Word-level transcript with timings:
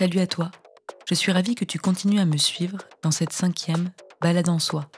Salut 0.00 0.20
à 0.20 0.26
toi. 0.26 0.50
Je 1.06 1.14
suis 1.14 1.30
ravie 1.30 1.54
que 1.54 1.66
tu 1.66 1.78
continues 1.78 2.20
à 2.20 2.24
me 2.24 2.38
suivre 2.38 2.78
dans 3.02 3.10
cette 3.10 3.34
cinquième 3.34 3.90
balade 4.22 4.48
en 4.48 4.58
soi. 4.58 4.90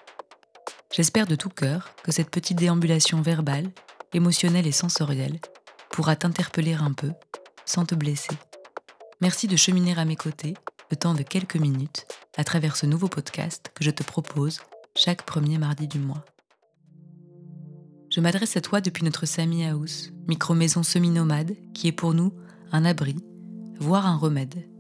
J'espère 0.92 1.26
de 1.26 1.34
tout 1.34 1.48
cœur 1.48 1.90
que 2.04 2.12
cette 2.12 2.30
petite 2.30 2.58
déambulation 2.58 3.20
verbale, 3.20 3.72
émotionnelle 4.12 4.68
et 4.68 4.70
sensorielle 4.70 5.40
pourra 5.90 6.14
t'interpeller 6.14 6.74
un 6.74 6.92
peu 6.92 7.10
sans 7.64 7.84
te 7.84 7.96
blesser. 7.96 8.30
Merci 9.20 9.48
de 9.48 9.56
cheminer 9.56 9.98
à 9.98 10.04
mes 10.04 10.14
côtés 10.14 10.54
le 10.92 10.96
temps 10.96 11.14
de 11.14 11.24
quelques 11.24 11.56
minutes 11.56 12.06
à 12.36 12.44
travers 12.44 12.76
ce 12.76 12.86
nouveau 12.86 13.08
podcast 13.08 13.72
que 13.74 13.82
je 13.82 13.90
te 13.90 14.04
propose 14.04 14.60
chaque 14.94 15.24
premier 15.24 15.58
mardi 15.58 15.88
du 15.88 15.98
mois. 15.98 16.24
Je 18.08 18.20
m'adresse 18.20 18.56
à 18.56 18.60
toi 18.60 18.80
depuis 18.80 19.02
notre 19.02 19.26
Sami 19.26 19.64
House, 19.64 20.12
micro-maison 20.28 20.84
semi-nomade 20.84 21.56
qui 21.74 21.88
est 21.88 21.92
pour 21.92 22.14
nous 22.14 22.32
un 22.70 22.84
abri, 22.84 23.16
voire 23.80 24.06
un 24.06 24.16
remède. 24.16 24.71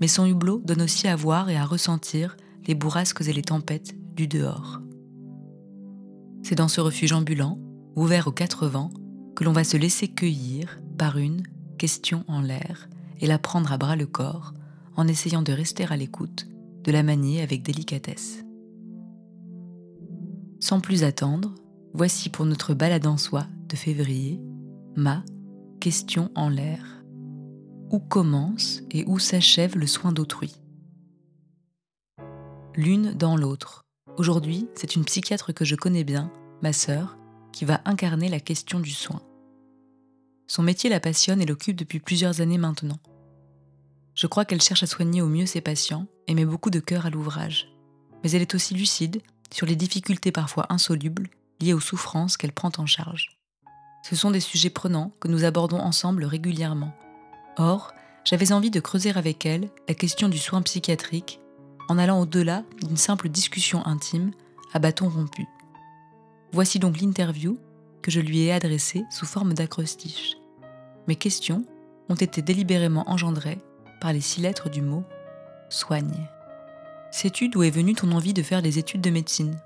Mais 0.00 0.08
son 0.08 0.26
hublot 0.26 0.62
donne 0.64 0.82
aussi 0.82 1.08
à 1.08 1.16
voir 1.16 1.50
et 1.50 1.56
à 1.56 1.64
ressentir 1.64 2.36
les 2.66 2.74
bourrasques 2.74 3.22
et 3.26 3.32
les 3.32 3.42
tempêtes 3.42 3.94
du 4.14 4.26
dehors. 4.26 4.80
C'est 6.42 6.54
dans 6.54 6.68
ce 6.68 6.80
refuge 6.80 7.12
ambulant, 7.12 7.58
ouvert 7.96 8.28
aux 8.28 8.32
quatre 8.32 8.66
vents, 8.66 8.90
que 9.34 9.44
l'on 9.44 9.52
va 9.52 9.64
se 9.64 9.76
laisser 9.76 10.08
cueillir 10.08 10.78
par 10.98 11.18
une 11.18 11.42
question 11.78 12.24
en 12.28 12.40
l'air 12.40 12.88
et 13.20 13.26
la 13.26 13.38
prendre 13.38 13.72
à 13.72 13.78
bras 13.78 13.96
le 13.96 14.06
corps 14.06 14.52
en 14.96 15.08
essayant 15.08 15.42
de 15.42 15.52
rester 15.52 15.84
à 15.86 15.96
l'écoute, 15.96 16.46
de 16.84 16.92
la 16.92 17.02
manier 17.02 17.42
avec 17.42 17.62
délicatesse. 17.62 18.44
Sans 20.60 20.80
plus 20.80 21.04
attendre, 21.04 21.54
voici 21.92 22.28
pour 22.28 22.46
notre 22.46 22.74
balade 22.74 23.06
en 23.06 23.16
soi 23.16 23.46
de 23.68 23.76
février 23.76 24.40
ma 24.96 25.24
question 25.80 26.30
en 26.34 26.48
l'air. 26.48 26.93
Où 27.90 28.00
commence 28.00 28.82
et 28.90 29.04
où 29.06 29.18
s'achève 29.18 29.76
le 29.76 29.86
soin 29.86 30.12
d'autrui 30.12 30.54
L'une 32.74 33.12
dans 33.12 33.36
l'autre. 33.36 33.84
Aujourd'hui, 34.16 34.68
c'est 34.74 34.96
une 34.96 35.04
psychiatre 35.04 35.52
que 35.52 35.64
je 35.64 35.76
connais 35.76 36.04
bien, 36.04 36.32
ma 36.62 36.72
sœur, 36.72 37.16
qui 37.52 37.64
va 37.64 37.82
incarner 37.84 38.28
la 38.28 38.40
question 38.40 38.80
du 38.80 38.90
soin. 38.90 39.22
Son 40.46 40.62
métier 40.62 40.90
la 40.90 41.00
passionne 41.00 41.40
et 41.40 41.46
l'occupe 41.46 41.76
depuis 41.76 42.00
plusieurs 42.00 42.40
années 42.40 42.58
maintenant. 42.58 42.98
Je 44.14 44.26
crois 44.26 44.44
qu'elle 44.44 44.62
cherche 44.62 44.82
à 44.82 44.88
soigner 44.88 45.22
au 45.22 45.28
mieux 45.28 45.46
ses 45.46 45.60
patients 45.60 46.06
et 46.26 46.34
met 46.34 46.44
beaucoup 46.44 46.70
de 46.70 46.80
cœur 46.80 47.06
à 47.06 47.10
l'ouvrage. 47.10 47.68
Mais 48.22 48.30
elle 48.32 48.42
est 48.42 48.54
aussi 48.54 48.74
lucide 48.74 49.22
sur 49.52 49.66
les 49.66 49.76
difficultés 49.76 50.32
parfois 50.32 50.66
insolubles 50.68 51.28
liées 51.60 51.74
aux 51.74 51.80
souffrances 51.80 52.36
qu'elle 52.36 52.52
prend 52.52 52.72
en 52.78 52.86
charge. 52.86 53.38
Ce 54.08 54.16
sont 54.16 54.30
des 54.30 54.40
sujets 54.40 54.70
prenants 54.70 55.12
que 55.20 55.28
nous 55.28 55.44
abordons 55.44 55.78
ensemble 55.78 56.24
régulièrement. 56.24 56.92
Or, 57.56 57.92
j'avais 58.24 58.52
envie 58.52 58.70
de 58.70 58.80
creuser 58.80 59.10
avec 59.14 59.46
elle 59.46 59.68
la 59.88 59.94
question 59.94 60.28
du 60.28 60.38
soin 60.38 60.62
psychiatrique 60.62 61.40
en 61.88 61.98
allant 61.98 62.20
au-delà 62.20 62.64
d'une 62.82 62.96
simple 62.96 63.28
discussion 63.28 63.86
intime 63.86 64.32
à 64.72 64.78
bâton 64.78 65.08
rompu. 65.08 65.46
Voici 66.52 66.78
donc 66.78 67.00
l'interview 67.00 67.58
que 68.02 68.10
je 68.10 68.20
lui 68.20 68.42
ai 68.42 68.52
adressée 68.52 69.04
sous 69.10 69.26
forme 69.26 69.54
d'acrostiche. 69.54 70.36
Mes 71.06 71.16
questions 71.16 71.64
ont 72.08 72.14
été 72.14 72.42
délibérément 72.42 73.08
engendrées 73.08 73.58
par 74.00 74.12
les 74.12 74.20
six 74.20 74.40
lettres 74.40 74.70
du 74.70 74.82
mot 74.82 75.04
soigne. 75.68 76.28
Sais-tu 77.10 77.48
d'où 77.48 77.62
est 77.62 77.70
venue 77.70 77.94
ton 77.94 78.12
envie 78.12 78.34
de 78.34 78.42
faire 78.42 78.62
des 78.62 78.78
études 78.78 79.00
de 79.00 79.10
médecine? 79.10 79.56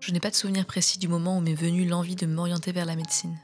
Je 0.00 0.12
n'ai 0.12 0.20
pas 0.20 0.30
de 0.30 0.34
souvenir 0.34 0.66
précis 0.66 0.98
du 0.98 1.08
moment 1.08 1.38
où 1.38 1.40
m'est 1.40 1.54
venue 1.54 1.86
l'envie 1.86 2.16
de 2.16 2.26
m'orienter 2.26 2.72
vers 2.72 2.86
la 2.86 2.96
médecine. 2.96 3.36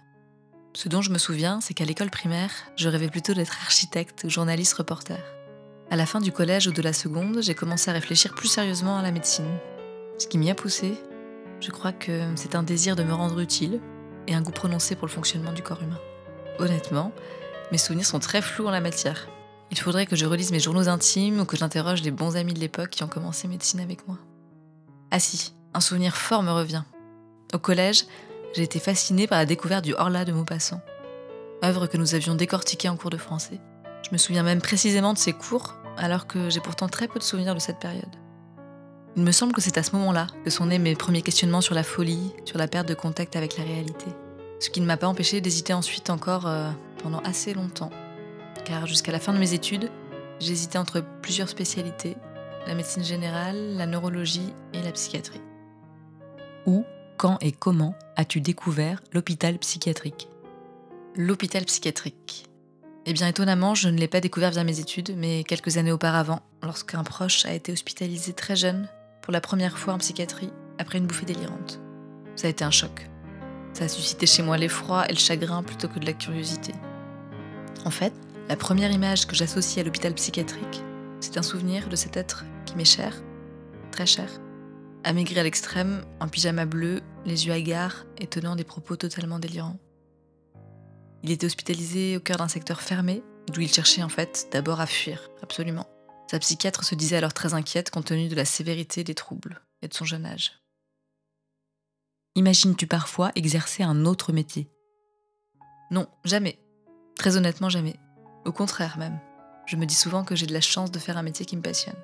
Ce 0.77 0.91
dont 0.91 1.01
je 1.01 1.11
me 1.11 1.17
souviens, 1.17 1.63
c'est 1.63 1.73
qu'à 1.73 1.87
l'école 1.87 2.11
primaire, 2.11 2.51
je 2.77 2.91
rêvais 2.91 3.09
plutôt 3.09 3.33
d'être 3.33 3.57
architecte 3.63 4.25
ou 4.25 4.29
journaliste 4.29 4.75
reporter. 4.75 5.19
À 5.91 5.97
la 5.97 6.05
fin 6.05 6.21
du 6.21 6.33
collège 6.33 6.67
ou 6.67 6.73
de 6.73 6.83
la 6.83 6.93
seconde, 6.93 7.39
j'ai 7.41 7.55
commencé 7.55 7.89
à 7.89 7.95
réfléchir 7.95 8.35
plus 8.35 8.49
sérieusement 8.49 8.99
à 8.99 9.03
la 9.03 9.11
médecine. 9.11 9.49
Ce 10.19 10.27
qui 10.27 10.37
m'y 10.37 10.51
a 10.51 10.55
poussé, 10.55 10.93
je 11.63 11.71
crois 11.71 11.93
que 11.93 12.21
c'est 12.35 12.55
un 12.55 12.63
désir 12.63 12.95
de 12.95 13.05
me 13.05 13.15
rendre 13.15 13.41
utile 13.41 13.81
et 14.27 14.35
un 14.35 14.43
goût 14.43 14.51
prononcé 14.51 14.97
pour 14.97 15.07
le 15.07 15.13
fonctionnement 15.13 15.55
du 15.55 15.63
corps 15.63 15.83
humain. 15.83 15.99
Honnêtement, 16.59 17.11
mes 17.73 17.79
souvenirs 17.79 18.05
sont 18.05 18.21
très 18.21 18.43
flous 18.43 18.67
en 18.67 18.71
la 18.71 18.83
matière. 18.83 19.29
Il 19.71 19.79
faudrait 19.79 20.05
que 20.05 20.15
je 20.15 20.27
relise 20.27 20.53
mes 20.53 20.61
journaux 20.61 20.91
intimes 20.91 21.41
ou 21.41 21.47
que 21.47 21.57
j'interroge 21.57 22.03
les 22.03 22.11
bons 22.11 22.37
amis 22.37 22.53
de 22.53 22.61
l'époque 22.61 22.91
qui 22.91 23.03
ont 23.03 23.09
commencé 23.09 23.49
médecine 23.49 23.81
avec 23.81 24.07
moi. 24.07 24.19
Ah 25.11 25.21
si, 25.21 25.55
un 25.73 25.81
souvenir 25.81 26.19
fort 26.19 26.43
me 26.43 26.53
revient. 26.53 26.83
Au 27.55 27.59
collège, 27.59 28.05
j'ai 28.57 28.63
été 28.63 28.79
fascinée 28.79 29.27
par 29.27 29.39
la 29.39 29.45
découverte 29.45 29.85
du 29.85 29.93
Horla 29.93 30.25
de 30.25 30.33
Maupassant, 30.33 30.81
œuvre 31.63 31.87
que 31.87 31.99
nous 31.99 32.15
avions 32.15 32.35
décortiquée 32.35 32.89
en 32.89 32.97
cours 32.97 33.11
de 33.11 33.19
français. 33.19 33.61
Je 34.03 34.09
me 34.13 34.19
souviens 34.19 34.43
même 34.43 34.63
précisément 34.63 35.13
de 35.13 35.19
ces 35.19 35.35
cours, 35.35 35.75
alors 35.99 36.27
que 36.27 36.49
j'ai 36.49 36.61
pourtant 36.61 36.89
très 36.89 37.07
peu 37.07 37.19
de 37.19 37.25
souvenirs 37.25 37.55
de 37.55 37.61
cette 37.61 37.79
période. 37.79 38.17
Il 39.15 39.25
me 39.25 39.33
semble 39.33 39.53
que 39.53 39.61
c'est 39.61 39.77
à 39.77 39.83
ce 39.83 39.95
moment-là 39.97 40.27
que 40.43 40.51
sont 40.51 40.67
nés 40.67 40.79
mes 40.79 40.95
premiers 40.95 41.23
questionnements 41.23 41.61
sur 41.61 41.75
la 41.75 41.83
folie, 41.83 42.33
sur 42.47 42.57
la 42.57 42.67
perte 42.67 42.89
de 42.89 42.95
contact 42.95 43.37
avec 43.37 43.59
la 43.59 43.65
réalité. 43.65 44.07
Ce 44.59 44.71
qui 44.71 44.81
ne 44.81 44.87
m'a 44.87 44.97
pas 44.97 45.07
empêché 45.07 45.43
d'hésiter 45.43 45.75
ensuite 45.75 46.09
encore 46.09 46.47
euh, 46.47 46.71
pendant 47.03 47.21
assez 47.21 47.53
longtemps 47.53 47.91
car 48.65 48.87
jusqu'à 48.87 49.13
la 49.13 49.21
fin 49.21 49.33
de 49.33 49.39
mes 49.39 49.55
études, 49.55 49.91
j'hésitais 50.41 50.79
entre 50.79 51.03
plusieurs 51.23 51.49
spécialités, 51.49 52.17
la 52.67 52.75
médecine 52.75 53.05
générale, 53.05 53.77
la 53.77 53.87
neurologie 53.87 54.53
et 54.73 54.83
la 54.83 54.93
psychiatrie. 54.93 55.41
Où, 56.67 56.85
quand 57.17 57.39
et 57.41 57.53
comment 57.53 57.95
as-tu 58.17 58.41
découvert 58.41 59.01
l'hôpital 59.13 59.59
psychiatrique 59.59 60.29
L'hôpital 61.17 61.65
psychiatrique. 61.65 62.47
Eh 63.07 63.13
bien 63.13 63.29
étonnamment, 63.29 63.75
je 63.75 63.89
ne 63.89 63.99
l'ai 63.99 64.09
pas 64.09 64.21
découvert 64.21 64.51
via 64.51 64.65
mes 64.65 64.81
études, 64.81 65.15
mais 65.17 65.45
quelques 65.45 65.77
années 65.77 65.93
auparavant, 65.93 66.41
lorsqu'un 66.63 67.05
proche 67.05 67.47
a 67.47 67.55
été 67.55 67.73
hospitalisé 67.73 68.33
très 68.33 68.57
jeune 68.57 68.89
pour 69.23 69.33
la 69.33 69.41
première 69.41 69.79
fois 69.79 69.95
en 69.95 69.99
psychiatrie 69.99 70.51
après 70.79 70.99
une 70.99 71.07
bouffée 71.07 71.27
délirante. 71.27 71.81
Ça 72.35 72.49
a 72.49 72.51
été 72.51 72.65
un 72.65 72.71
choc. 72.71 73.09
Ça 73.73 73.85
a 73.85 73.89
suscité 73.89 74.27
chez 74.27 74.43
moi 74.43 74.57
l'effroi 74.57 75.07
et 75.09 75.13
le 75.13 75.19
chagrin 75.19 75.63
plutôt 75.63 75.89
que 75.89 75.99
de 75.99 76.07
la 76.07 76.13
curiosité. 76.13 76.73
En 77.85 77.91
fait, 77.91 78.13
la 78.49 78.57
première 78.57 78.91
image 78.91 79.27
que 79.27 79.35
j'associe 79.35 79.79
à 79.79 79.85
l'hôpital 79.85 80.15
psychiatrique, 80.15 80.83
c'est 81.21 81.39
un 81.39 81.43
souvenir 81.43 81.89
de 81.89 81.97
cet 81.97 82.17
être 82.17 82.45
qui 82.65 82.77
m'est 82.77 82.85
cher, 82.85 83.23
très 83.91 84.07
cher, 84.07 84.29
amaigri 85.07 85.39
à 85.39 85.45
l'extrême, 85.45 86.05
en 86.19 86.27
pyjama 86.27 86.67
bleu, 86.67 87.01
les 87.25 87.47
yeux 87.47 87.53
hagards 87.53 88.05
et 88.19 88.27
tenant 88.27 88.57
des 88.57 88.65
propos 88.65 88.97
totalement 88.97 89.39
délirants. 89.39 89.79
Il 91.23 91.31
était 91.31 91.47
hospitalisé 91.47 92.17
au 92.17 92.21
cœur 92.21 92.39
d'un 92.39 92.49
secteur 92.49 92.81
fermé, 92.81 93.23
d'où 93.53 93.61
il 93.61 93.73
cherchait 93.73 94.03
en 94.03 94.09
fait 94.09 94.49
d'abord 94.51 94.81
à 94.81 94.87
fuir, 94.87 95.31
absolument. 95.43 95.87
Sa 96.29 96.41
psychiatre 96.41 96.85
se 96.85 96.97
disait 96.97 97.17
alors 97.17 97.33
très 97.33 97.55
inquiète 97.55 97.91
compte 97.91 98.07
tenu 98.07 98.29
de 98.29 98.35
la 98.35 98.45
sévérité 98.45 99.05
des 99.05 99.15
troubles 99.15 99.63
et 99.81 99.87
de 99.87 99.95
son 99.95 100.05
jeune 100.05 100.27
âge. 100.27 100.61
Imagines-tu 102.35 102.89
parfois 102.89 103.31
exercer 103.37 103.85
un 103.85 104.07
autre 104.07 104.33
métier? 104.33 104.69
Non, 105.93 106.09
jamais. 106.25 106.59
Très 107.17 107.37
honnêtement, 107.37 107.69
jamais. 107.69 107.95
Au 108.45 108.53
contraire 108.53 108.99
même, 108.99 109.21
je 109.67 109.77
me 109.77 109.87
dis 109.87 109.95
souvent 109.95 110.25
que 110.25 110.35
j'ai 110.35 110.47
de 110.47 110.53
la 110.53 110.61
chance 110.61 110.91
de 110.91 110.99
faire 110.99 111.17
un 111.17 111.23
métier 111.23 111.47
qui 111.47 111.57
me 111.57 111.63
passionne. 111.63 111.97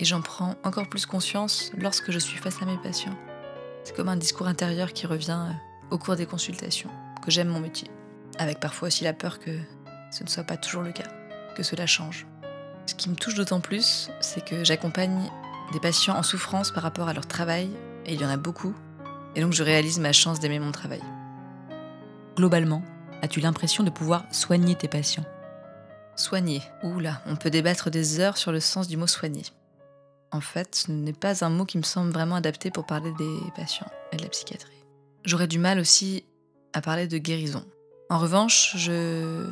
Et 0.00 0.06
j'en 0.06 0.22
prends 0.22 0.56
encore 0.64 0.88
plus 0.88 1.04
conscience 1.04 1.72
lorsque 1.76 2.10
je 2.10 2.18
suis 2.18 2.38
face 2.38 2.62
à 2.62 2.64
mes 2.64 2.78
patients. 2.78 3.16
C'est 3.84 3.94
comme 3.94 4.08
un 4.08 4.16
discours 4.16 4.48
intérieur 4.48 4.94
qui 4.94 5.06
revient 5.06 5.38
euh, 5.38 5.52
au 5.90 5.98
cours 5.98 6.16
des 6.16 6.24
consultations, 6.24 6.88
que 7.22 7.30
j'aime 7.30 7.48
mon 7.48 7.60
métier. 7.60 7.88
Avec 8.38 8.60
parfois 8.60 8.88
aussi 8.88 9.04
la 9.04 9.12
peur 9.12 9.38
que 9.38 9.50
ce 10.10 10.24
ne 10.24 10.28
soit 10.28 10.44
pas 10.44 10.56
toujours 10.56 10.82
le 10.82 10.92
cas, 10.92 11.08
que 11.54 11.62
cela 11.62 11.86
change. 11.86 12.26
Ce 12.86 12.94
qui 12.94 13.10
me 13.10 13.14
touche 13.14 13.34
d'autant 13.34 13.60
plus, 13.60 14.10
c'est 14.20 14.42
que 14.42 14.64
j'accompagne 14.64 15.30
des 15.72 15.80
patients 15.80 16.16
en 16.16 16.22
souffrance 16.22 16.70
par 16.70 16.82
rapport 16.82 17.08
à 17.08 17.12
leur 17.12 17.26
travail, 17.26 17.70
et 18.06 18.14
il 18.14 18.20
y 18.20 18.24
en 18.24 18.30
a 18.30 18.38
beaucoup, 18.38 18.74
et 19.36 19.42
donc 19.42 19.52
je 19.52 19.62
réalise 19.62 20.00
ma 20.00 20.12
chance 20.12 20.40
d'aimer 20.40 20.58
mon 20.60 20.72
travail. 20.72 21.02
Globalement, 22.36 22.82
as-tu 23.20 23.40
l'impression 23.40 23.84
de 23.84 23.90
pouvoir 23.90 24.24
soigner 24.32 24.74
tes 24.76 24.88
patients? 24.88 25.26
Soigner. 26.16 26.62
Oula, 26.82 27.20
on 27.26 27.36
peut 27.36 27.50
débattre 27.50 27.90
des 27.90 28.18
heures 28.18 28.38
sur 28.38 28.50
le 28.50 28.60
sens 28.60 28.88
du 28.88 28.96
mot 28.96 29.06
soigner. 29.06 29.44
En 30.32 30.40
fait, 30.40 30.74
ce 30.74 30.92
n'est 30.92 31.12
pas 31.12 31.44
un 31.44 31.48
mot 31.48 31.64
qui 31.64 31.78
me 31.78 31.82
semble 31.82 32.12
vraiment 32.12 32.36
adapté 32.36 32.70
pour 32.70 32.86
parler 32.86 33.12
des 33.18 33.38
patients 33.56 33.90
et 34.12 34.16
de 34.16 34.22
la 34.22 34.28
psychiatrie. 34.28 34.84
J'aurais 35.24 35.48
du 35.48 35.58
mal 35.58 35.78
aussi 35.78 36.24
à 36.72 36.80
parler 36.80 37.08
de 37.08 37.18
guérison. 37.18 37.64
En 38.10 38.18
revanche, 38.18 38.74
je 38.76 39.48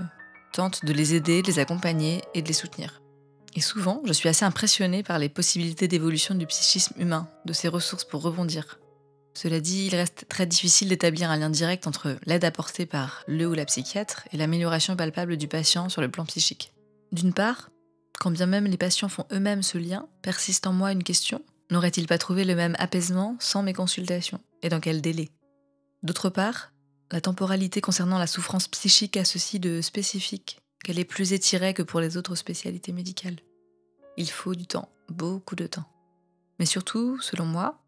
tente 0.52 0.84
de 0.84 0.92
les 0.92 1.14
aider, 1.14 1.42
de 1.42 1.48
les 1.48 1.58
accompagner 1.58 2.22
et 2.34 2.42
de 2.42 2.48
les 2.48 2.54
soutenir. 2.54 3.02
Et 3.54 3.60
souvent, 3.60 4.02
je 4.04 4.12
suis 4.12 4.28
assez 4.28 4.44
impressionnée 4.44 5.02
par 5.02 5.18
les 5.18 5.28
possibilités 5.28 5.88
d'évolution 5.88 6.34
du 6.34 6.46
psychisme 6.46 6.94
humain, 7.00 7.28
de 7.44 7.52
ses 7.52 7.68
ressources 7.68 8.04
pour 8.04 8.22
rebondir, 8.22 8.78
cela 9.38 9.60
dit, 9.60 9.86
il 9.86 9.94
reste 9.94 10.26
très 10.28 10.46
difficile 10.46 10.88
d'établir 10.88 11.30
un 11.30 11.36
lien 11.36 11.48
direct 11.48 11.86
entre 11.86 12.16
l'aide 12.26 12.44
apportée 12.44 12.86
par 12.86 13.22
le 13.28 13.46
ou 13.46 13.54
la 13.54 13.66
psychiatre 13.66 14.24
et 14.32 14.36
l'amélioration 14.36 14.96
palpable 14.96 15.36
du 15.36 15.46
patient 15.46 15.88
sur 15.88 16.00
le 16.00 16.10
plan 16.10 16.24
psychique. 16.24 16.72
D'une 17.12 17.32
part, 17.32 17.70
quand 18.18 18.30
bien 18.30 18.46
même 18.46 18.66
les 18.66 18.76
patients 18.76 19.08
font 19.08 19.26
eux-mêmes 19.32 19.62
ce 19.62 19.78
lien, 19.78 20.08
persiste 20.22 20.66
en 20.66 20.72
moi 20.72 20.92
une 20.92 21.04
question 21.04 21.42
n'aurait-il 21.70 22.06
pas 22.06 22.18
trouvé 22.18 22.44
le 22.44 22.54
même 22.54 22.76
apaisement 22.78 23.36
sans 23.40 23.62
mes 23.62 23.72
consultations 23.72 24.40
Et 24.62 24.68
dans 24.68 24.80
quel 24.80 25.00
délai? 25.00 25.30
D'autre 26.02 26.30
part, 26.30 26.72
la 27.10 27.20
temporalité 27.20 27.80
concernant 27.80 28.18
la 28.18 28.26
souffrance 28.26 28.68
psychique 28.68 29.16
a 29.16 29.24
ceci 29.24 29.60
de 29.60 29.80
spécifique 29.80 30.60
qu'elle 30.84 30.98
est 30.98 31.04
plus 31.04 31.32
étirée 31.32 31.74
que 31.74 31.82
pour 31.82 32.00
les 32.00 32.16
autres 32.16 32.36
spécialités 32.36 32.92
médicales. 32.92 33.40
Il 34.16 34.30
faut 34.30 34.54
du 34.54 34.66
temps, 34.66 34.88
beaucoup 35.08 35.56
de 35.56 35.66
temps. 35.66 35.90
Mais 36.58 36.66
surtout, 36.66 37.20
selon 37.20 37.46
moi, 37.46 37.82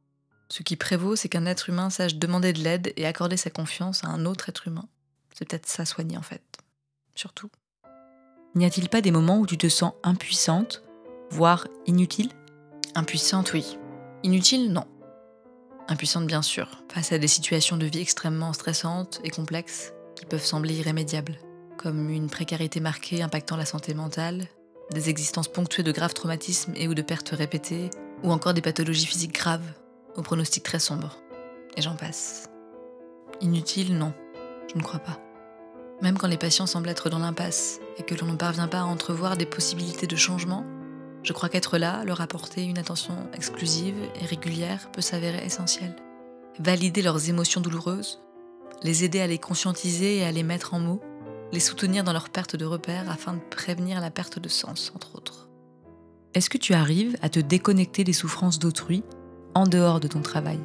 ce 0.48 0.62
qui 0.62 0.76
prévaut, 0.76 1.16
c'est 1.16 1.28
qu'un 1.28 1.46
être 1.46 1.68
humain 1.68 1.90
sache 1.90 2.16
demander 2.16 2.52
de 2.52 2.60
l'aide 2.60 2.92
et 2.96 3.06
accorder 3.06 3.36
sa 3.36 3.50
confiance 3.50 4.04
à 4.04 4.08
un 4.08 4.26
autre 4.26 4.48
être 4.48 4.66
humain. 4.66 4.88
C'est 5.32 5.48
peut-être 5.48 5.66
ça 5.66 5.84
soigner 5.84 6.16
en 6.16 6.22
fait. 6.22 6.42
Surtout. 7.14 7.50
N'y 8.56 8.64
a-t-il 8.64 8.88
pas 8.88 9.00
des 9.00 9.12
moments 9.12 9.38
où 9.38 9.46
tu 9.46 9.56
te 9.56 9.68
sens 9.68 9.92
impuissante, 10.02 10.82
voire 11.30 11.68
inutile? 11.86 12.30
Impuissante, 12.96 13.52
oui. 13.52 13.78
Inutile, 14.24 14.72
non. 14.72 14.84
Impuissante, 15.86 16.26
bien 16.26 16.42
sûr, 16.42 16.82
face 16.92 17.12
à 17.12 17.18
des 17.18 17.28
situations 17.28 17.76
de 17.76 17.86
vie 17.86 18.00
extrêmement 18.00 18.52
stressantes 18.52 19.20
et 19.22 19.30
complexes 19.30 19.92
qui 20.16 20.26
peuvent 20.26 20.44
sembler 20.44 20.74
irrémédiables, 20.74 21.38
comme 21.78 22.10
une 22.10 22.28
précarité 22.28 22.80
marquée 22.80 23.22
impactant 23.22 23.56
la 23.56 23.64
santé 23.64 23.94
mentale, 23.94 24.46
des 24.90 25.08
existences 25.08 25.48
ponctuées 25.48 25.84
de 25.84 25.92
graves 25.92 26.14
traumatismes 26.14 26.72
et 26.74 26.88
ou 26.88 26.94
de 26.94 27.02
pertes 27.02 27.30
répétées, 27.30 27.90
ou 28.24 28.32
encore 28.32 28.54
des 28.54 28.60
pathologies 28.60 29.06
physiques 29.06 29.34
graves, 29.34 29.72
au 30.16 30.22
pronostic 30.22 30.64
très 30.64 30.80
sombre. 30.80 31.18
Et 31.76 31.82
j'en 31.82 31.94
passe. 31.94 32.50
Inutile, 33.40 33.96
non, 33.96 34.12
je 34.68 34.76
ne 34.76 34.82
crois 34.82 34.98
pas. 34.98 35.20
Même 36.02 36.16
quand 36.16 36.28
les 36.28 36.38
patients 36.38 36.66
semblent 36.66 36.88
être 36.88 37.10
dans 37.10 37.18
l'impasse 37.18 37.80
et 37.98 38.02
que 38.02 38.14
l'on 38.14 38.26
ne 38.26 38.36
parvient 38.36 38.68
pas 38.68 38.80
à 38.80 38.84
entrevoir 38.84 39.36
des 39.36 39.46
possibilités 39.46 40.06
de 40.06 40.16
changement, 40.16 40.64
je 41.22 41.34
crois 41.34 41.50
qu'être 41.50 41.76
là, 41.76 42.02
leur 42.04 42.22
apporter 42.22 42.64
une 42.64 42.78
attention 42.78 43.14
exclusive 43.34 43.96
et 44.20 44.24
régulière 44.24 44.90
peut 44.92 45.02
s'avérer 45.02 45.44
essentiel. 45.44 45.94
Valider 46.58 47.02
leurs 47.02 47.28
émotions 47.28 47.60
douloureuses, 47.60 48.20
les 48.82 49.04
aider 49.04 49.20
à 49.20 49.26
les 49.26 49.38
conscientiser 49.38 50.18
et 50.18 50.24
à 50.24 50.32
les 50.32 50.42
mettre 50.42 50.72
en 50.72 50.80
mots, 50.80 51.02
les 51.52 51.60
soutenir 51.60 52.04
dans 52.04 52.14
leur 52.14 52.30
perte 52.30 52.56
de 52.56 52.64
repères 52.64 53.10
afin 53.10 53.34
de 53.34 53.40
prévenir 53.50 54.00
la 54.00 54.10
perte 54.10 54.38
de 54.38 54.48
sens, 54.48 54.92
entre 54.94 55.16
autres. 55.16 55.48
Est-ce 56.32 56.48
que 56.48 56.58
tu 56.58 56.72
arrives 56.72 57.16
à 57.22 57.28
te 57.28 57.40
déconnecter 57.40 58.04
des 58.04 58.12
souffrances 58.12 58.58
d'autrui 58.58 59.02
en 59.54 59.66
dehors 59.66 60.00
de 60.00 60.08
ton 60.08 60.22
travail? 60.22 60.60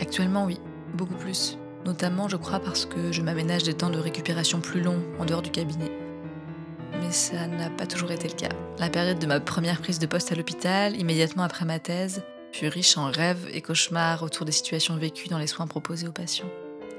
Actuellement, 0.00 0.46
oui, 0.46 0.58
beaucoup 0.94 1.14
plus. 1.14 1.58
Notamment, 1.86 2.28
je 2.28 2.36
crois, 2.36 2.58
parce 2.58 2.84
que 2.84 3.12
je 3.12 3.22
m'aménage 3.22 3.62
des 3.62 3.72
temps 3.72 3.90
de 3.90 3.98
récupération 3.98 4.60
plus 4.60 4.82
longs 4.82 5.04
en 5.20 5.24
dehors 5.24 5.40
du 5.40 5.52
cabinet. 5.52 5.92
Mais 7.00 7.12
ça 7.12 7.46
n'a 7.46 7.70
pas 7.70 7.86
toujours 7.86 8.10
été 8.10 8.26
le 8.26 8.34
cas. 8.34 8.48
La 8.78 8.90
période 8.90 9.20
de 9.20 9.26
ma 9.26 9.38
première 9.38 9.80
prise 9.80 10.00
de 10.00 10.06
poste 10.06 10.32
à 10.32 10.34
l'hôpital, 10.34 10.96
immédiatement 10.96 11.44
après 11.44 11.64
ma 11.64 11.78
thèse, 11.78 12.24
fut 12.50 12.66
riche 12.66 12.98
en 12.98 13.08
rêves 13.12 13.46
et 13.52 13.62
cauchemars 13.62 14.24
autour 14.24 14.44
des 14.44 14.52
situations 14.52 14.96
vécues 14.96 15.28
dans 15.28 15.38
les 15.38 15.46
soins 15.46 15.68
proposés 15.68 16.08
aux 16.08 16.12
patients. 16.12 16.50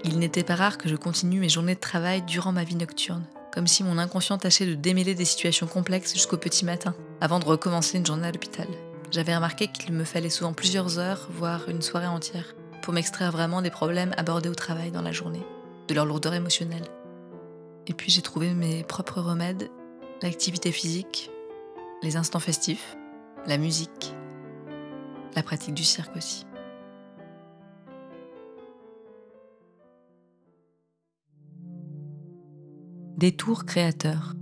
Il 0.05 0.19
n'était 0.19 0.43
pas 0.43 0.55
rare 0.55 0.77
que 0.77 0.87
je 0.87 0.95
continue 0.95 1.41
mes 1.41 1.49
journées 1.49 1.75
de 1.75 1.81
travail 1.81 2.21
durant 2.21 2.53
ma 2.53 2.63
vie 2.63 2.75
nocturne, 2.75 3.25
comme 3.53 3.67
si 3.67 3.83
mon 3.83 3.97
inconscient 3.97 4.37
tâchait 4.37 4.67
de 4.67 4.75
démêler 4.75 5.15
des 5.15 5.25
situations 5.25 5.67
complexes 5.67 6.13
jusqu'au 6.13 6.37
petit 6.37 6.63
matin, 6.63 6.95
avant 7.19 7.39
de 7.39 7.45
recommencer 7.45 7.97
une 7.97 8.05
journée 8.05 8.27
à 8.27 8.31
l'hôpital. 8.31 8.67
J'avais 9.11 9.35
remarqué 9.35 9.67
qu'il 9.67 9.93
me 9.93 10.05
fallait 10.05 10.29
souvent 10.29 10.53
plusieurs 10.53 10.97
heures, 10.97 11.27
voire 11.31 11.67
une 11.67 11.81
soirée 11.81 12.07
entière, 12.07 12.55
pour 12.87 12.93
m'extraire 12.93 13.33
vraiment 13.33 13.61
des 13.61 13.69
problèmes 13.69 14.13
abordés 14.15 14.47
au 14.47 14.55
travail 14.55 14.91
dans 14.91 15.01
la 15.01 15.11
journée, 15.11 15.43
de 15.89 15.93
leur 15.93 16.05
lourdeur 16.05 16.33
émotionnelle. 16.33 16.87
Et 17.85 17.93
puis 17.93 18.13
j'ai 18.13 18.21
trouvé 18.21 18.53
mes 18.53 18.85
propres 18.85 19.19
remèdes, 19.19 19.69
l'activité 20.21 20.71
physique, 20.71 21.29
les 22.01 22.15
instants 22.15 22.39
festifs, 22.39 22.95
la 23.45 23.57
musique, 23.57 24.13
la 25.35 25.43
pratique 25.43 25.73
du 25.73 25.83
cirque 25.83 26.15
aussi. 26.15 26.45
Détour 33.17 33.65
créateur. 33.65 34.33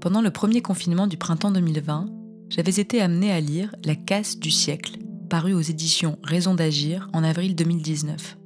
Pendant 0.00 0.22
le 0.22 0.30
premier 0.30 0.62
confinement 0.62 1.06
du 1.06 1.18
printemps 1.18 1.50
2020, 1.50 2.06
j'avais 2.48 2.80
été 2.80 3.02
amenée 3.02 3.30
à 3.30 3.40
lire 3.40 3.74
La 3.84 3.94
casse 3.94 4.38
du 4.38 4.50
siècle 4.50 4.99
paru 5.30 5.54
aux 5.54 5.60
éditions 5.60 6.18
Raison 6.24 6.54
d'agir 6.54 7.08
en 7.12 7.22
avril 7.22 7.54
2019. 7.54 8.36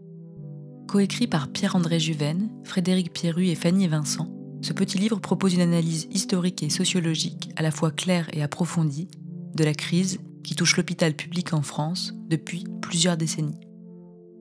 Coécrit 0.86 1.26
par 1.26 1.48
Pierre-André 1.48 1.98
Juven, 1.98 2.50
Frédéric 2.62 3.10
Pierru 3.10 3.46
et 3.46 3.54
Fanny 3.54 3.88
Vincent, 3.88 4.28
ce 4.60 4.74
petit 4.74 4.98
livre 4.98 5.18
propose 5.18 5.54
une 5.54 5.62
analyse 5.62 6.06
historique 6.12 6.62
et 6.62 6.68
sociologique 6.68 7.50
à 7.56 7.62
la 7.62 7.70
fois 7.70 7.90
claire 7.90 8.28
et 8.34 8.42
approfondie 8.42 9.08
de 9.54 9.64
la 9.64 9.72
crise 9.72 10.18
qui 10.44 10.54
touche 10.54 10.76
l'hôpital 10.76 11.14
public 11.14 11.54
en 11.54 11.62
France 11.62 12.12
depuis 12.28 12.64
plusieurs 12.82 13.16
décennies. 13.16 13.60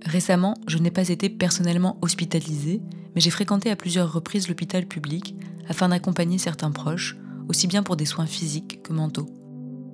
Récemment, 0.06 0.56
je 0.68 0.80
n'ai 0.80 0.92
pas 0.92 1.08
été 1.08 1.30
personnellement 1.30 1.98
hospitalisée, 2.02 2.82
mais 3.16 3.22
j'ai 3.22 3.32
fréquenté 3.32 3.72
à 3.72 3.78
plusieurs 3.78 4.12
reprises 4.12 4.50
l'hôpital 4.50 4.86
public 4.86 5.34
afin 5.70 5.88
d'accompagner 5.88 6.38
certains 6.38 6.72
proches, 6.72 7.16
aussi 7.48 7.68
bien 7.68 7.84
pour 7.84 7.96
des 7.96 8.06
soins 8.06 8.28
physiques 8.28 8.84
que 8.84 8.92
mentaux. 8.92 9.30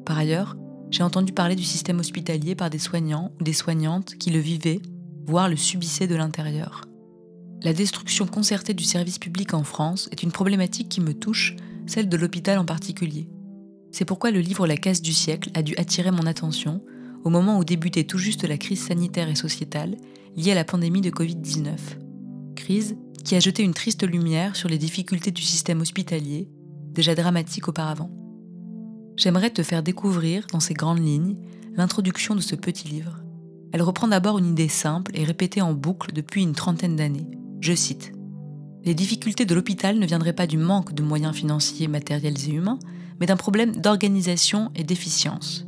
Par 0.04 0.18
ailleurs, 0.18 0.58
j'ai 0.92 1.04
entendu 1.04 1.34
parler 1.34 1.56
du 1.56 1.64
système 1.64 2.00
hospitalier 2.00 2.56
par 2.56 2.70
des 2.70 2.80
soignants 2.80 3.32
ou 3.40 3.44
des 3.44 3.54
soignantes 3.54 4.16
qui 4.16 4.32
le 4.32 4.40
vivaient, 4.40 4.82
voire 5.26 5.50
le 5.50 5.56
subissaient 5.56 6.08
de 6.08 6.16
l'intérieur. 6.16 6.86
La 7.62 7.74
destruction 7.74 8.26
concertée 8.26 8.74
du 8.74 8.84
service 8.84 9.20
public 9.20 9.54
en 9.54 9.64
France 9.64 10.10
est 10.12 10.24
une 10.24 10.32
problématique 10.32 10.90
qui 10.90 11.02
me 11.02 11.14
touche, 11.14 11.56
celle 11.86 12.10
de 12.10 12.18
l'hôpital 12.18 12.58
en 12.58 12.66
particulier. 12.66 13.28
C'est 13.92 14.06
pourquoi 14.06 14.32
le 14.32 14.40
livre 14.40 14.66
La 14.66 14.78
casse 14.78 15.02
du 15.02 15.14
siècle 15.14 15.52
a 15.54 15.62
dû 15.62 15.76
attirer 15.78 16.12
mon 16.12 16.26
attention 16.26 16.82
au 17.24 17.30
moment 17.30 17.60
où 17.60 17.66
débutait 17.66 18.06
tout 18.06 18.18
juste 18.18 18.48
la 18.48 18.58
crise 18.58 18.86
sanitaire 18.86 19.30
et 19.30 19.36
sociétale 19.36 19.98
liée 20.38 20.52
à 20.52 20.56
la 20.56 20.64
pandémie 20.64 21.02
de 21.02 21.10
Covid-19. 21.10 21.76
Crise 22.56 22.96
qui 23.26 23.36
a 23.36 23.40
jeté 23.40 23.64
une 23.64 23.74
triste 23.74 24.08
lumière 24.08 24.56
sur 24.56 24.70
les 24.70 24.78
difficultés 24.78 25.32
du 25.32 25.42
système 25.42 25.82
hospitalier, 25.82 26.48
déjà 26.94 27.14
dramatique 27.14 27.68
auparavant 27.68 28.10
j'aimerais 29.20 29.50
te 29.50 29.62
faire 29.62 29.84
découvrir, 29.84 30.48
dans 30.52 30.62
ces 30.62 30.74
grandes 30.74 31.06
lignes, 31.06 31.36
l'introduction 31.76 32.36
de 32.36 32.42
ce 32.42 32.56
petit 32.56 32.88
livre. 32.88 33.22
Elle 33.74 33.84
reprend 33.84 34.08
d'abord 34.08 34.40
une 34.40 34.52
idée 34.52 34.70
simple 34.70 35.12
et 35.14 35.26
répétée 35.26 35.62
en 35.62 35.74
boucle 35.74 36.14
depuis 36.14 36.42
une 36.42 36.54
trentaine 36.54 36.96
d'années. 36.96 37.28
Je 37.60 37.74
cite 37.74 38.14
Les 38.86 38.96
difficultés 38.96 39.46
de 39.46 39.54
l'hôpital 39.54 40.00
ne 40.00 40.08
viendraient 40.08 40.34
pas 40.34 40.48
du 40.48 40.58
manque 40.58 40.94
de 40.94 41.04
moyens 41.04 41.36
financiers, 41.36 41.90
matériels 41.90 42.48
et 42.48 42.52
humains, 42.52 42.80
mais 43.20 43.26
d'un 43.26 43.36
problème 43.36 43.76
d'organisation 43.76 44.72
et 44.74 44.86
d'efficience. 44.86 45.68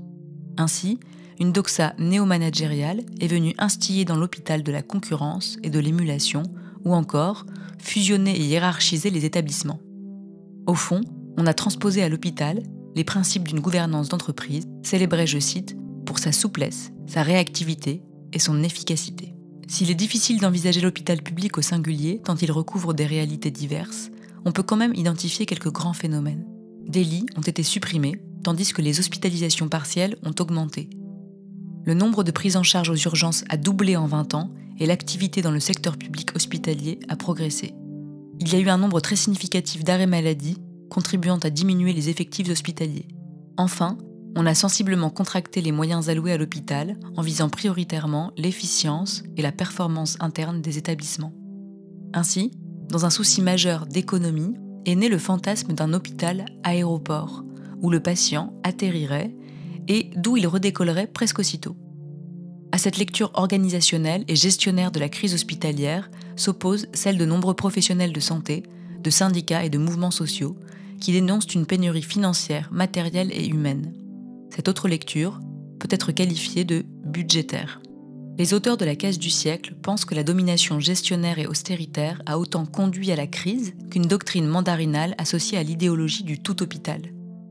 Ainsi, 0.58 1.00
une 1.40 1.52
doxa 1.52 1.94
néo-managériale 2.00 3.04
est 3.20 3.28
venue 3.28 3.54
instiller 3.58 4.06
dans 4.06 4.16
l'hôpital 4.16 4.64
de 4.64 4.72
la 4.72 4.82
concurrence 4.82 5.58
et 5.62 5.70
de 5.70 5.80
l'émulation, 5.80 6.44
ou 6.86 6.96
encore 6.96 7.46
fusionner 7.78 8.36
et 8.40 8.44
hiérarchiser 8.44 9.10
les 9.10 9.26
établissements. 9.26 9.80
Au 10.68 10.74
fond, 10.74 11.02
on 11.38 11.46
a 11.46 11.54
transposé 11.54 12.02
à 12.02 12.10
l'hôpital 12.10 12.64
les 12.96 13.04
principes 13.04 13.48
d'une 13.48 13.60
gouvernance 13.60 14.10
d'entreprise, 14.10 14.68
célébrés, 14.84 15.28
je 15.28 15.40
cite, 15.40 15.76
pour 16.06 16.20
sa 16.20 16.32
souplesse, 16.32 16.92
sa 17.08 17.24
réactivité 17.24 18.02
et 18.34 18.40
son 18.40 18.64
efficacité. 18.64 19.34
S'il 19.68 19.90
est 19.90 19.96
difficile 19.96 20.40
d'envisager 20.40 20.82
l'hôpital 20.82 21.22
public 21.22 21.58
au 21.58 21.62
singulier, 21.62 22.22
tant 22.24 22.36
il 22.36 22.52
recouvre 22.52 22.94
des 22.94 23.06
réalités 23.06 23.52
diverses, 23.52 24.12
on 24.44 24.52
peut 24.52 24.64
quand 24.64 24.76
même 24.76 24.96
identifier 24.96 25.46
quelques 25.46 25.72
grands 25.72 25.94
phénomènes. 25.94 26.46
Des 26.88 27.04
lits 27.04 27.28
ont 27.38 27.42
été 27.42 27.64
supprimés, 27.64 28.22
tandis 28.44 28.74
que 28.74 28.82
les 28.82 29.00
hospitalisations 29.00 29.70
partielles 29.70 30.18
ont 30.24 30.36
augmenté. 30.40 30.90
Le 31.86 31.94
nombre 31.94 32.24
de 32.24 32.32
prises 32.32 32.58
en 32.58 32.64
charge 32.64 32.90
aux 32.90 32.96
urgences 32.96 33.44
a 33.50 33.58
doublé 33.58 33.96
en 33.96 34.08
20 34.08 34.34
ans 34.34 34.52
et 34.80 34.86
l'activité 34.86 35.42
dans 35.42 35.52
le 35.52 35.60
secteur 35.60 35.98
public 35.98 36.36
hospitalier 36.36 37.00
a 37.08 37.16
progressé. 37.16 37.74
Il 38.40 38.52
y 38.52 38.56
a 38.56 38.60
eu 38.60 38.70
un 38.70 38.78
nombre 38.78 39.00
très 39.00 39.16
significatif 39.16 39.84
d'arrêts 39.84 40.08
maladie 40.08 40.58
contribuant 40.92 41.40
à 41.40 41.50
diminuer 41.50 41.94
les 41.94 42.10
effectifs 42.10 42.50
hospitaliers. 42.50 43.08
Enfin, 43.58 43.98
on 44.36 44.46
a 44.46 44.54
sensiblement 44.54 45.10
contracté 45.10 45.62
les 45.62 45.72
moyens 45.72 46.10
alloués 46.10 46.34
à 46.34 46.38
l'hôpital 46.38 46.98
en 47.16 47.22
visant 47.22 47.50
prioritairement 47.50 48.32
l'efficience 48.38 49.24
et 49.38 49.42
la 49.42 49.52
performance 49.52 50.18
interne 50.20 50.62
des 50.62 50.78
établissements. 50.78 51.34
Ainsi, 52.14 52.52
dans 52.90 53.06
un 53.06 53.10
souci 53.10 53.42
majeur 53.42 53.86
d'économie, 53.86 54.54
est 54.86 54.96
né 54.96 55.08
le 55.08 55.18
fantasme 55.18 55.74
d'un 55.74 55.94
hôpital 55.94 56.46
aéroport, 56.64 57.44
où 57.82 57.90
le 57.90 58.02
patient 58.02 58.54
atterrirait 58.64 59.34
et 59.88 60.10
d'où 60.16 60.38
il 60.38 60.48
redécollerait 60.48 61.08
presque 61.08 61.40
aussitôt. 61.40 61.78
À 62.74 62.78
cette 62.78 62.98
lecture 62.98 63.32
organisationnelle 63.34 64.24
et 64.28 64.36
gestionnaire 64.36 64.92
de 64.92 65.00
la 65.00 65.10
crise 65.10 65.34
hospitalière 65.34 66.10
s'oppose 66.36 66.88
celle 66.94 67.18
de 67.18 67.26
nombreux 67.26 67.54
professionnels 67.54 68.14
de 68.14 68.20
santé, 68.20 68.64
de 69.02 69.10
syndicats 69.10 69.64
et 69.64 69.70
de 69.70 69.78
mouvements 69.78 70.12
sociaux 70.12 70.58
qui 71.02 71.12
dénoncent 71.12 71.54
une 71.54 71.66
pénurie 71.66 72.02
financière, 72.02 72.70
matérielle 72.72 73.32
et 73.34 73.48
humaine. 73.48 73.94
Cette 74.56 74.70
autre 74.70 74.88
lecture 74.88 75.40
peut 75.80 75.90
être 75.92 76.14
qualifiée 76.14 76.64
de 76.64 76.86
budgétaire. 77.04 77.82
Les 78.38 78.54
auteurs 78.54 78.78
de 78.78 78.86
la 78.86 78.96
case 78.96 79.20
du 79.20 79.30
siècle 79.30 79.76
pensent 79.82 80.06
que 80.06 80.16
la 80.16 80.24
domination 80.24 80.80
gestionnaire 80.80 81.38
et 81.40 81.48
austéritaire 81.48 82.22
a 82.26 82.40
autant 82.40 82.66
conduit 82.66 83.12
à 83.12 83.16
la 83.16 83.28
crise 83.28 83.74
qu'une 83.90 84.08
doctrine 84.08 84.48
mandarinale 84.48 85.16
associée 85.18 85.58
à 85.58 85.64
l'idéologie 85.64 86.24
du 86.24 86.40
tout 86.40 86.64
hôpital. 86.64 87.02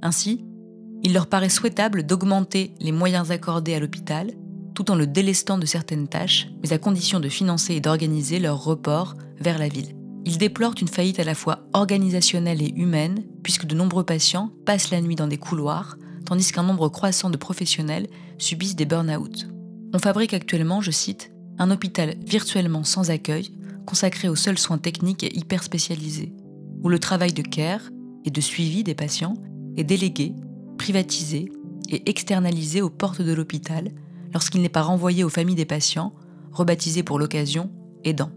Ainsi, 0.00 0.46
il 1.02 1.12
leur 1.12 1.26
paraît 1.26 1.50
souhaitable 1.50 2.04
d'augmenter 2.04 2.72
les 2.80 2.92
moyens 2.92 3.30
accordés 3.30 3.74
à 3.74 3.80
l'hôpital 3.80 4.32
tout 4.74 4.90
en 4.90 4.94
le 4.94 5.06
délestant 5.06 5.58
de 5.58 5.66
certaines 5.66 6.08
tâches, 6.08 6.48
mais 6.62 6.72
à 6.72 6.78
condition 6.78 7.20
de 7.20 7.28
financer 7.28 7.74
et 7.74 7.80
d'organiser 7.80 8.38
leur 8.38 8.64
report 8.64 9.14
vers 9.38 9.58
la 9.58 9.68
ville. 9.68 9.99
Ils 10.24 10.38
déplorent 10.38 10.74
une 10.80 10.88
faillite 10.88 11.18
à 11.18 11.24
la 11.24 11.34
fois 11.34 11.60
organisationnelle 11.72 12.62
et 12.62 12.72
humaine, 12.74 13.24
puisque 13.42 13.66
de 13.66 13.74
nombreux 13.74 14.04
patients 14.04 14.50
passent 14.66 14.90
la 14.90 15.00
nuit 15.00 15.16
dans 15.16 15.26
des 15.26 15.38
couloirs, 15.38 15.96
tandis 16.26 16.52
qu'un 16.52 16.62
nombre 16.62 16.88
croissant 16.88 17.30
de 17.30 17.36
professionnels 17.36 18.08
subissent 18.38 18.76
des 18.76 18.84
burn-out. 18.84 19.48
On 19.92 19.98
fabrique 19.98 20.34
actuellement, 20.34 20.80
je 20.80 20.90
cite, 20.90 21.32
un 21.58 21.70
hôpital 21.70 22.14
virtuellement 22.24 22.84
sans 22.84 23.10
accueil, 23.10 23.50
consacré 23.86 24.28
aux 24.28 24.36
seuls 24.36 24.58
soins 24.58 24.78
techniques 24.78 25.24
et 25.24 25.36
hyper 25.36 25.62
spécialisés, 25.62 26.32
où 26.82 26.88
le 26.88 26.98
travail 26.98 27.32
de 27.32 27.42
care 27.42 27.90
et 28.24 28.30
de 28.30 28.40
suivi 28.40 28.84
des 28.84 28.94
patients 28.94 29.34
est 29.76 29.84
délégué, 29.84 30.34
privatisé 30.78 31.50
et 31.88 32.08
externalisé 32.08 32.82
aux 32.82 32.90
portes 32.90 33.22
de 33.22 33.32
l'hôpital 33.32 33.90
lorsqu'il 34.32 34.62
n'est 34.62 34.68
pas 34.68 34.82
renvoyé 34.82 35.24
aux 35.24 35.28
familles 35.28 35.56
des 35.56 35.64
patients, 35.64 36.12
rebaptisés 36.52 37.02
pour 37.02 37.18
l'occasion 37.18 37.70
aidants. 38.04 38.30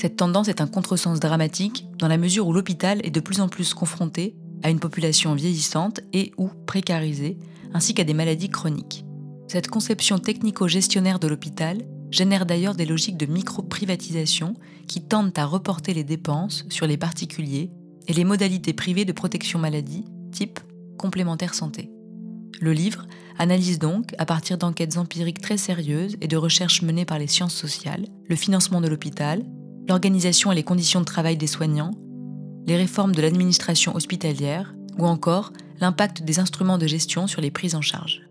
Cette 0.00 0.16
tendance 0.16 0.48
est 0.48 0.62
un 0.62 0.66
contresens 0.66 1.20
dramatique 1.20 1.84
dans 1.98 2.08
la 2.08 2.16
mesure 2.16 2.46
où 2.46 2.54
l'hôpital 2.54 3.02
est 3.04 3.10
de 3.10 3.20
plus 3.20 3.42
en 3.42 3.50
plus 3.50 3.74
confronté 3.74 4.34
à 4.62 4.70
une 4.70 4.80
population 4.80 5.34
vieillissante 5.34 6.00
et 6.14 6.32
ou 6.38 6.48
précarisée, 6.64 7.36
ainsi 7.74 7.92
qu'à 7.92 8.04
des 8.04 8.14
maladies 8.14 8.48
chroniques. 8.48 9.04
Cette 9.46 9.68
conception 9.68 10.18
technico-gestionnaire 10.18 11.18
de 11.18 11.28
l'hôpital 11.28 11.82
génère 12.10 12.46
d'ailleurs 12.46 12.74
des 12.74 12.86
logiques 12.86 13.18
de 13.18 13.26
micro-privatisation 13.26 14.54
qui 14.88 15.02
tendent 15.02 15.36
à 15.36 15.44
reporter 15.44 15.92
les 15.92 16.02
dépenses 16.02 16.64
sur 16.70 16.86
les 16.86 16.96
particuliers 16.96 17.70
et 18.08 18.14
les 18.14 18.24
modalités 18.24 18.72
privées 18.72 19.04
de 19.04 19.12
protection 19.12 19.58
maladie, 19.58 20.06
type 20.32 20.60
complémentaire 20.96 21.52
santé. 21.52 21.90
Le 22.62 22.72
livre 22.72 23.06
analyse 23.38 23.78
donc, 23.78 24.14
à 24.16 24.24
partir 24.24 24.56
d'enquêtes 24.56 24.96
empiriques 24.96 25.42
très 25.42 25.58
sérieuses 25.58 26.16
et 26.22 26.26
de 26.26 26.38
recherches 26.38 26.80
menées 26.80 27.04
par 27.04 27.18
les 27.18 27.26
sciences 27.26 27.54
sociales, 27.54 28.06
le 28.26 28.36
financement 28.36 28.80
de 28.80 28.88
l'hôpital, 28.88 29.44
l'organisation 29.88 30.52
et 30.52 30.54
les 30.54 30.62
conditions 30.62 31.00
de 31.00 31.04
travail 31.04 31.36
des 31.36 31.46
soignants, 31.46 31.92
les 32.66 32.76
réformes 32.76 33.14
de 33.14 33.22
l'administration 33.22 33.94
hospitalière 33.94 34.74
ou 34.98 35.06
encore 35.06 35.52
l'impact 35.80 36.22
des 36.22 36.38
instruments 36.38 36.78
de 36.78 36.86
gestion 36.86 37.26
sur 37.26 37.40
les 37.40 37.50
prises 37.50 37.74
en 37.74 37.80
charge. 37.80 38.22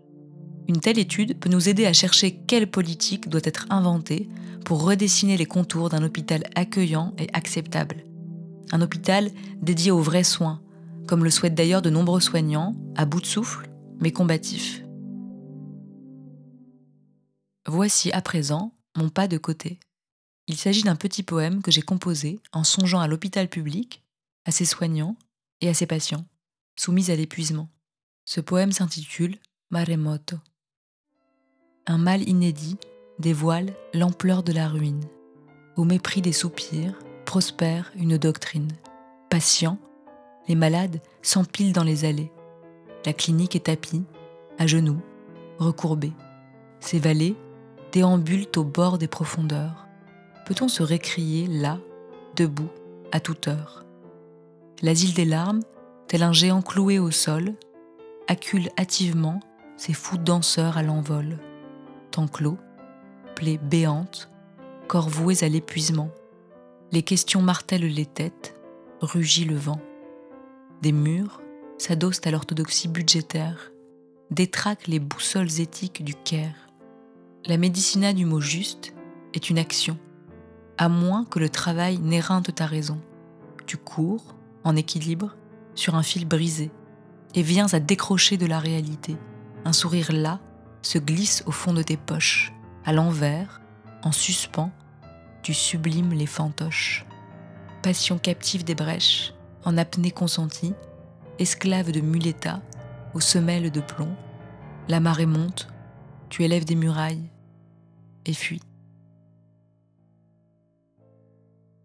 Une 0.68 0.80
telle 0.80 0.98
étude 0.98 1.38
peut 1.38 1.48
nous 1.48 1.68
aider 1.68 1.86
à 1.86 1.92
chercher 1.92 2.36
quelle 2.46 2.70
politique 2.70 3.28
doit 3.28 3.40
être 3.44 3.66
inventée 3.70 4.28
pour 4.64 4.84
redessiner 4.84 5.36
les 5.36 5.46
contours 5.46 5.88
d'un 5.88 6.04
hôpital 6.04 6.44
accueillant 6.54 7.12
et 7.18 7.26
acceptable. 7.32 8.04
Un 8.72 8.80
hôpital 8.80 9.30
dédié 9.60 9.90
aux 9.90 10.00
vrais 10.00 10.22
soins, 10.22 10.60
comme 11.08 11.24
le 11.24 11.30
souhaitent 11.30 11.56
d'ailleurs 11.56 11.82
de 11.82 11.90
nombreux 11.90 12.20
soignants, 12.20 12.76
à 12.96 13.04
bout 13.04 13.20
de 13.20 13.26
souffle, 13.26 13.68
mais 14.00 14.12
combatifs. 14.12 14.84
Voici 17.66 18.12
à 18.12 18.22
présent 18.22 18.74
mon 18.96 19.08
pas 19.08 19.26
de 19.26 19.38
côté. 19.38 19.80
Il 20.50 20.56
s'agit 20.56 20.82
d'un 20.82 20.96
petit 20.96 21.22
poème 21.22 21.62
que 21.62 21.70
j'ai 21.70 21.80
composé 21.80 22.40
en 22.52 22.64
songeant 22.64 22.98
à 22.98 23.06
l'hôpital 23.06 23.46
public, 23.46 24.02
à 24.44 24.50
ses 24.50 24.64
soignants 24.64 25.14
et 25.60 25.68
à 25.68 25.74
ses 25.74 25.86
patients, 25.86 26.24
soumis 26.74 27.08
à 27.12 27.14
l'épuisement. 27.14 27.68
Ce 28.24 28.40
poème 28.40 28.72
s'intitule 28.72 29.36
Maremoto. 29.70 30.38
Un 31.86 31.98
mal 31.98 32.28
inédit 32.28 32.78
dévoile 33.20 33.72
l'ampleur 33.94 34.42
de 34.42 34.52
la 34.52 34.66
ruine. 34.66 35.04
Au 35.76 35.84
mépris 35.84 36.20
des 36.20 36.32
soupirs, 36.32 36.98
prospère 37.26 37.92
une 37.94 38.18
doctrine. 38.18 38.72
Patient, 39.30 39.78
les 40.48 40.56
malades 40.56 41.00
s'empilent 41.22 41.72
dans 41.72 41.84
les 41.84 42.04
allées. 42.04 42.32
La 43.06 43.12
clinique 43.12 43.54
est 43.54 43.66
tapie, 43.66 44.02
à 44.58 44.66
genoux, 44.66 45.00
recourbée. 45.60 46.12
Ses 46.80 46.98
vallées 46.98 47.36
déambulent 47.92 48.48
au 48.56 48.64
bord 48.64 48.98
des 48.98 49.06
profondeurs 49.06 49.86
peut-on 50.50 50.66
se 50.66 50.82
récrier 50.82 51.46
là, 51.46 51.78
debout, 52.34 52.70
à 53.12 53.20
toute 53.20 53.46
heure? 53.46 53.84
L'asile 54.82 55.14
des 55.14 55.24
larmes, 55.24 55.60
tel 56.08 56.24
un 56.24 56.32
géant 56.32 56.60
cloué 56.60 56.98
au 56.98 57.12
sol, 57.12 57.54
accule 58.26 58.68
hâtivement 58.76 59.38
ses 59.76 59.92
fous 59.92 60.18
danseurs 60.18 60.76
à 60.76 60.82
l'envol. 60.82 61.38
Temps 62.10 62.26
clos, 62.26 62.58
plaies 63.36 63.60
béantes, 63.62 64.28
corps 64.88 65.08
voués 65.08 65.44
à 65.44 65.48
l'épuisement. 65.48 66.10
Les 66.90 67.04
questions 67.04 67.42
martèlent 67.42 67.86
les 67.86 68.06
têtes, 68.06 68.60
rugit 69.00 69.44
le 69.44 69.54
vent. 69.54 69.80
Des 70.82 70.90
murs 70.90 71.40
s'adossent 71.78 72.26
à 72.26 72.32
l'orthodoxie 72.32 72.88
budgétaire, 72.88 73.70
détraquent 74.32 74.88
les 74.88 74.98
boussoles 74.98 75.60
éthiques 75.60 76.02
du 76.02 76.16
Caire. 76.16 76.72
La 77.46 77.56
médicina 77.56 78.12
du 78.12 78.26
mot 78.26 78.40
juste 78.40 78.94
est 79.32 79.48
une 79.48 79.58
action 79.58 79.96
à 80.80 80.88
moins 80.88 81.26
que 81.26 81.38
le 81.38 81.50
travail 81.50 81.98
n'éreinte 81.98 82.54
ta 82.54 82.64
raison. 82.64 82.98
Tu 83.66 83.76
cours, 83.76 84.34
en 84.64 84.76
équilibre, 84.76 85.36
sur 85.74 85.94
un 85.94 86.02
fil 86.02 86.26
brisé, 86.26 86.70
et 87.34 87.42
viens 87.42 87.66
à 87.74 87.80
décrocher 87.80 88.38
de 88.38 88.46
la 88.46 88.58
réalité. 88.58 89.18
Un 89.66 89.74
sourire 89.74 90.10
là 90.10 90.40
se 90.80 90.96
glisse 90.96 91.42
au 91.44 91.52
fond 91.52 91.74
de 91.74 91.82
tes 91.82 91.98
poches, 91.98 92.54
à 92.86 92.94
l'envers, 92.94 93.60
en 94.02 94.10
suspens, 94.10 94.72
tu 95.42 95.52
sublimes 95.52 96.14
les 96.14 96.24
fantoches. 96.24 97.04
Passion 97.82 98.16
captive 98.16 98.64
des 98.64 98.74
brèches, 98.74 99.34
en 99.66 99.76
apnée 99.76 100.10
consentie, 100.10 100.72
esclave 101.38 101.92
de 101.92 102.00
muleta, 102.00 102.62
aux 103.12 103.20
semelles 103.20 103.70
de 103.70 103.82
plomb, 103.82 104.16
la 104.88 105.00
marée 105.00 105.26
monte, 105.26 105.68
tu 106.30 106.42
élèves 106.42 106.64
des 106.64 106.74
murailles 106.74 107.28
et 108.24 108.32
fuis. 108.32 108.62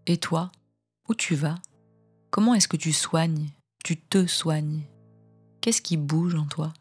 Et 0.07 0.17
toi, 0.17 0.51
où 1.09 1.15
tu 1.15 1.33
vas? 1.33 1.57
Comment 2.29 2.53
est-ce 2.53 2.67
que 2.67 2.77
tu 2.77 2.93
soignes? 2.93 3.49
Tu 3.83 3.97
te 3.97 4.27
soignes? 4.27 4.83
Qu'est-ce 5.61 5.81
qui 5.81 5.97
bouge 5.97 6.35
en 6.35 6.45
toi? 6.45 6.73